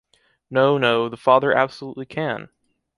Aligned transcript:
No, 0.49 0.79
no, 0.79 1.09
the 1.09 1.15
father 1.15 1.53
absolutely 1.53 2.07
can 2.07 2.49